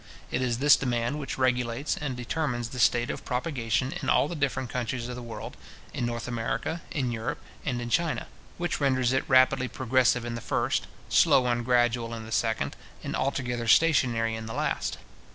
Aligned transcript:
It 0.31 0.41
is 0.41 0.57
this 0.57 0.75
demand 0.75 1.19
which 1.19 1.37
regulates 1.37 1.95
and 1.95 2.17
determines 2.17 2.69
the 2.69 2.79
state 2.79 3.11
of 3.11 3.23
propagation 3.23 3.91
in 4.01 4.09
all 4.09 4.27
the 4.27 4.33
different 4.35 4.71
countries 4.71 5.07
of 5.07 5.15
the 5.15 5.21
world; 5.21 5.55
in 5.93 6.07
North 6.07 6.27
America, 6.27 6.81
in 6.89 7.11
Europe, 7.11 7.37
and 7.67 7.79
in 7.79 7.91
China; 7.91 8.25
which 8.57 8.81
renders 8.81 9.13
it 9.13 9.23
rapidly 9.29 9.67
progressive 9.67 10.25
in 10.25 10.33
the 10.33 10.41
first, 10.41 10.87
slow 11.07 11.45
and 11.45 11.65
gradual 11.65 12.15
in 12.15 12.25
the 12.25 12.31
second, 12.31 12.75
and 13.03 13.15
altogether 13.15 13.67
stationary 13.67 14.33
in 14.35 14.47
the 14.47 14.55
last. 14.55 14.97